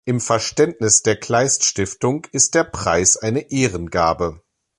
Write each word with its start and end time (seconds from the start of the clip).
Im 0.03 0.19
Verständnis 0.19 1.03
der 1.03 1.15
Kleist-Stiftung 1.15 2.25
ist 2.31 2.55
der 2.55 2.63
Preis 2.63 3.17
eine 3.17 3.51
„Ehrengabe“. 3.51 4.41